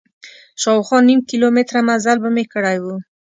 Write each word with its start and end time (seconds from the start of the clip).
شاوخوا 0.61 0.99
نیم 1.07 1.19
کیلومتر 1.29 1.75
مزل 1.87 2.17
به 2.23 2.29
مې 2.35 2.43
کړی 2.53 2.77
و. 2.83 2.85